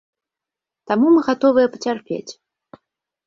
[0.91, 2.31] Таму мы гатовыя пацярпець.